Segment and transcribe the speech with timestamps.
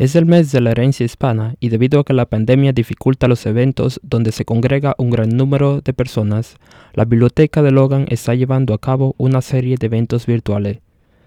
[0.00, 3.44] Es el mes de la herencia hispana y debido a que la pandemia dificulta los
[3.44, 6.56] eventos donde se congrega un gran número de personas,
[6.94, 10.78] la Biblioteca de Logan está llevando a cabo una serie de eventos virtuales.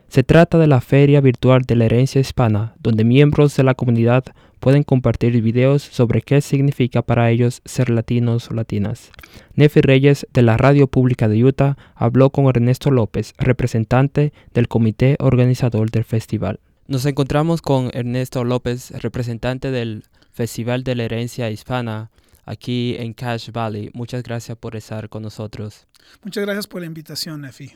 [0.08, 4.24] Se trata de la Feria Virtual de la Herencia Hispana, donde miembros de la comunidad
[4.60, 9.12] pueden compartir videos sobre qué significa para ellos ser latinos o latinas.
[9.54, 15.16] Nefi Reyes de la Radio Pública de Utah habló con Ernesto López, representante del comité
[15.20, 16.60] organizador del festival.
[16.86, 22.12] Nos encontramos con Ernesto López, representante del Festival de la Herencia Hispana
[22.46, 23.90] aquí en Cache Valley.
[23.94, 25.88] Muchas gracias por estar con nosotros.
[26.24, 27.74] Muchas gracias por la invitación, Nefi.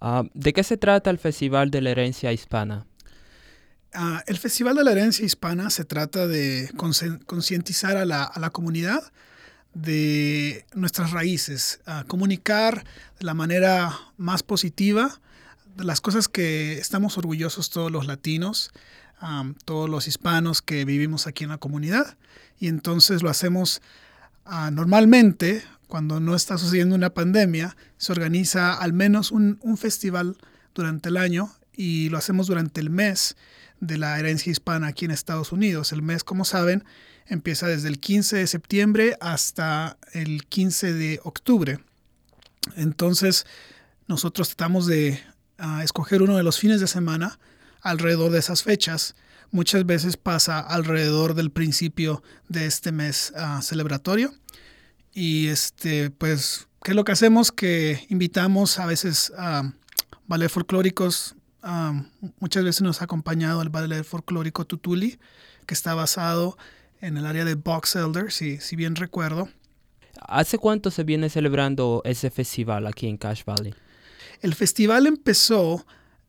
[0.00, 2.86] Ah, ¿De qué se trata el Festival de la Herencia Hispana?
[3.92, 6.70] Ah, el Festival de la Herencia Hispana se trata de
[7.26, 9.12] concientizar a la, a la, comunidad
[9.74, 12.84] de nuestras raíces, comunicar
[13.18, 15.20] de la manera más positiva
[15.84, 18.70] las cosas que estamos orgullosos todos los latinos,
[19.64, 22.16] todos los hispanos que vivimos aquí en la comunidad.
[22.58, 23.80] Y entonces lo hacemos
[24.44, 30.36] ah, normalmente, cuando no está sucediendo una pandemia, se organiza al menos un, un festival
[30.74, 33.36] durante el año y lo hacemos durante el mes
[33.80, 35.92] de la herencia hispana aquí en Estados Unidos.
[35.92, 36.84] El mes, como saben,
[37.26, 41.78] empieza desde el 15 de septiembre hasta el 15 de octubre.
[42.76, 43.46] Entonces,
[44.08, 45.22] nosotros tratamos de
[45.58, 47.38] a escoger uno de los fines de semana
[47.82, 49.14] alrededor de esas fechas.
[49.50, 54.32] Muchas veces pasa alrededor del principio de este mes ah, celebratorio.
[55.14, 57.50] Y este, pues, ¿qué es lo que hacemos?
[57.50, 59.72] Que invitamos a veces a
[60.26, 61.34] ballet folclóricos.
[62.40, 65.18] muchas veces nos ha acompañado el ballet folclórico Tutuli,
[65.66, 66.56] que está basado
[67.00, 69.48] en el área de Box Elder, si, si bien recuerdo.
[70.20, 73.74] ¿Hace cuánto se viene celebrando ese festival aquí en Cache Valley?
[74.40, 75.86] El festival empezó,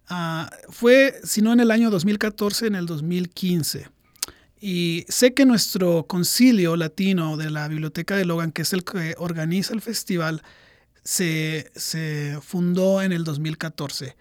[0.07, 3.87] ah, fue, si no en el año 2014, en el 2015.
[4.61, 9.15] Y sé que nuestro concilio latino de la Biblioteca de Logan, que es el que
[9.17, 10.43] organiza el festival,
[11.03, 11.71] se,
[12.41, 14.15] fundó en el 2014.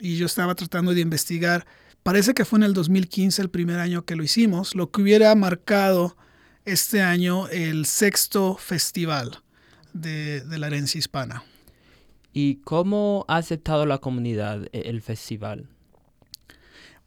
[0.00, 1.66] y yo estaba tratando de investigar.
[2.02, 5.34] Parece que fue en el 2015 el primer año que lo hicimos, lo que hubiera
[5.34, 6.16] marcado
[6.64, 9.42] este año el sexto festival
[9.92, 11.44] de la herencia hispana.
[12.36, 15.68] ¿Y cómo ha aceptado la comunidad e-, el festival?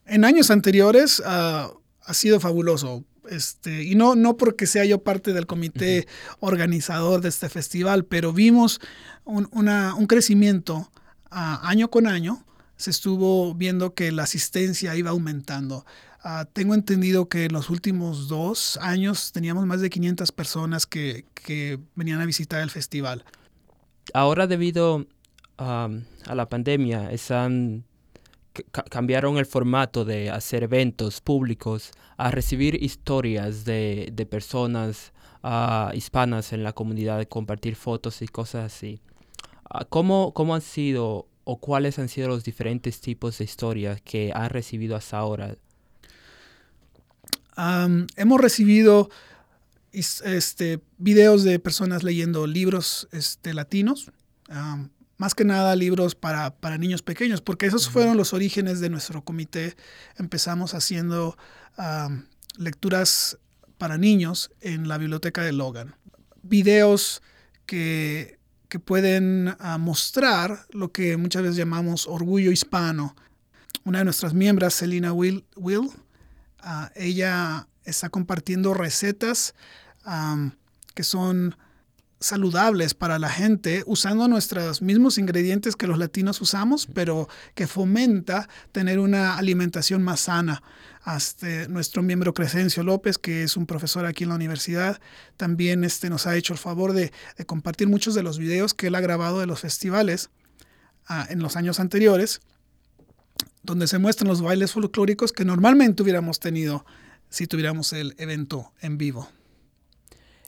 [0.05, 3.03] En años anteriores uh, ha sido fabuloso.
[3.29, 6.07] Este, y no, no porque sea yo parte del comité
[6.39, 8.79] organizador de este festival, pero vimos
[9.25, 10.89] un, una, un crecimiento
[11.29, 12.45] uh, año con año.
[12.77, 15.85] Se estuvo viendo que la asistencia iba aumentando.
[16.23, 21.25] Uh, tengo entendido que en los últimos dos años teníamos más de 500 personas que,
[21.33, 23.25] que venían a visitar el festival.
[24.13, 25.05] Ahora debido
[25.57, 25.89] a
[26.35, 27.83] la pandemia, están,
[28.89, 35.13] cambiaron el formato de hacer eventos públicos a recibir historias de, de personas
[35.43, 38.99] uh, hispanas en la comunidad, compartir fotos y cosas así.
[39.73, 44.31] Uh, ¿cómo, ¿Cómo han sido o cuáles han sido los diferentes tipos de historias que
[44.33, 45.55] han recibido hasta ahora?
[47.57, 49.09] Um, hemos recibido
[49.91, 54.11] este, videos de personas leyendo libros este, latinos,
[54.49, 58.89] um, más que nada libros para, para niños pequeños, porque esos fueron los orígenes de
[58.89, 59.75] nuestro comité.
[60.17, 61.37] Empezamos haciendo
[62.57, 63.37] lecturas
[63.77, 65.95] para niños en la biblioteca de Logan.
[66.41, 67.21] Videos
[67.65, 68.39] que,
[68.69, 73.15] que pueden ah, mostrar lo que muchas veces llamamos orgullo hispano.
[73.83, 75.89] Una de nuestras miembros, Selina Will, Will
[76.59, 79.53] ah, ella está compartiendo recetas
[80.93, 81.55] que son
[82.19, 88.49] saludables para la gente usando nuestros mismos ingredientes que los latinos usamos, pero que fomenta
[88.71, 90.63] tener una alimentación más sana.
[91.03, 94.99] Hasta nuestro miembro Crescencio López, que es un profesor aquí en la universidad,
[95.37, 97.13] también este, nos ha hecho el favor de,
[97.45, 100.29] compartir muchos de los videos que él ha grabado de los festivales
[101.07, 102.41] ah, en los años anteriores,
[103.63, 106.85] donde se muestran los bailes folclóricos que normalmente hubiéramos tenido
[107.29, 109.29] si tuviéramos el evento en vivo.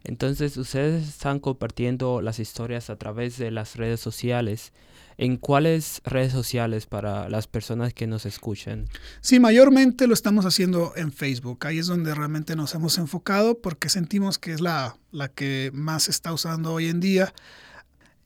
[0.04, 4.72] Entonces ustedes están compartiendo las historias a través de las redes sociales.
[5.18, 8.88] ¿En cuáles redes sociales para las personas que nos escuchan?
[9.20, 11.68] Sí, mayormente lo estamos haciendo en Facebook.
[11.68, 16.04] Ahí es donde realmente nos hemos enfocado porque sentimos que es la, la que más
[16.04, 17.34] se está usando hoy en día.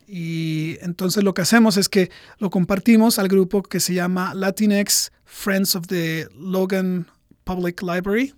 [0.08, 5.12] Y entonces lo que hacemos es que lo compartimos al grupo que se llama Latinx
[5.26, 7.08] Friends of the Logan
[7.44, 8.36] Public Library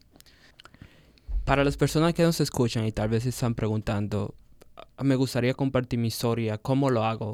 [1.45, 4.35] para las personas que nos escuchan y tal vez están preguntando,
[4.75, 7.31] ah, me gustaría compartir mi historia, ¿cómo lo hago?